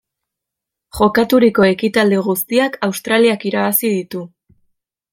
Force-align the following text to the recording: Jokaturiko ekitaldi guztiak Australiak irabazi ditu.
Jokaturiko 0.99 1.69
ekitaldi 1.75 2.23
guztiak 2.31 2.81
Australiak 2.91 3.49
irabazi 3.53 3.97
ditu. 4.01 4.27